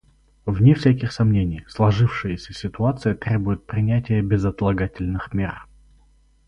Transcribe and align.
Вне 0.47 0.73
всяких 0.73 1.11
сомнений, 1.11 1.63
сложившаяся 1.67 2.53
ситуация 2.53 3.13
требует 3.13 3.67
принятия 3.67 4.19
безотлагательных 4.23 5.31
мер. 5.31 5.67